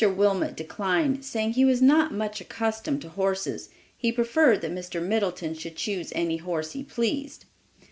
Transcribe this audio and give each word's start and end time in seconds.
Wilmot 0.03 0.55
declined, 0.55 1.23
saying 1.23 1.51
he 1.53 1.63
was 1.63 1.79
not 1.79 2.11
much 2.11 2.41
accustomed 2.41 3.03
to 3.03 3.09
horses; 3.09 3.69
he 3.95 4.11
preferred 4.11 4.61
that 4.61 4.71
Mr. 4.73 4.99
Middleton 4.99 5.53
should 5.53 5.75
choose 5.75 6.11
any 6.15 6.37
horse 6.37 6.71
he 6.71 6.81
pleased. 6.81 7.45